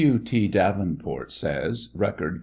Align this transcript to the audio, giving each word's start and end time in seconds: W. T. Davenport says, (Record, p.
W. 0.01 0.17
T. 0.17 0.47
Davenport 0.47 1.31
says, 1.31 1.89
(Record, 1.93 2.37
p. 2.37 2.39